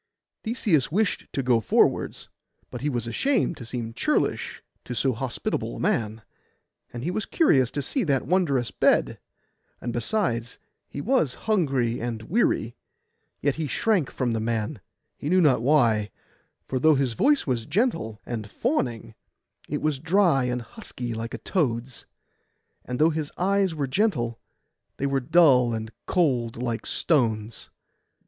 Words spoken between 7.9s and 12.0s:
that wondrous bed; and beside, he was hungry